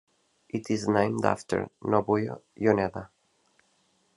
[0.49, 3.09] It is named after Nobuo Yoneda.